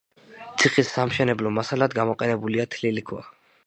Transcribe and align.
ციხის 0.63 0.89
სამშენებლო 0.95 1.53
მასალად 1.59 1.97
გამოყენებულია 2.01 2.71
თლილი 2.77 3.09
ქვა. 3.13 3.27